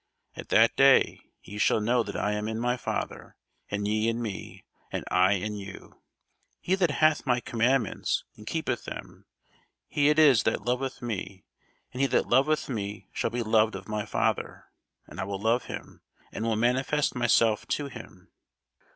[0.35, 3.37] At that day ye shall know that I am in my Father,
[3.69, 6.01] and ye in me, and I in you.
[6.59, 9.27] He that hath my commandments, and keepeth them,
[9.87, 11.43] he it is that loveth me:
[11.91, 14.71] and he that loveth me shall be loved of my Father,
[15.05, 18.31] and I will love him, and will manifest myself to him.